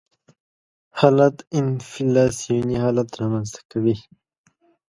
[0.99, 3.95] حالت انفلاسیوني حالت رامنځته کوي.